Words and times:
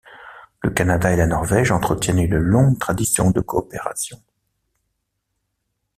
Le 0.63 0.71
Canada 0.71 1.13
et 1.13 1.15
la 1.15 1.27
Norvège 1.27 1.69
entretiennent 1.71 2.17
une 2.17 2.33
longue 2.35 2.79
tradition 2.79 3.29
de 3.29 3.39
coopération. 3.39 4.19